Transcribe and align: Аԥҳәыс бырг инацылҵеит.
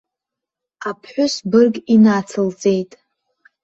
Аԥҳәыс 0.89 1.35
бырг 1.49 1.75
инацылҵеит. 1.93 2.91